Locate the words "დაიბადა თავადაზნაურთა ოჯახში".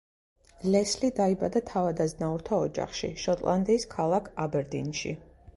1.19-3.13